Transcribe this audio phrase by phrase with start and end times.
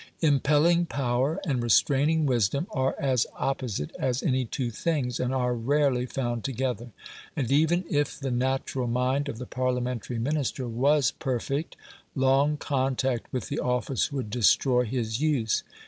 [0.21, 6.07] Impelling power and restraining wisdom are as opposite as any two things, and are rarely
[6.07, 6.89] found together.
[7.35, 11.75] And even if the natural mind of the Parliamentary Minister was perfect,
[12.15, 15.61] long contact with the office would destroy his use.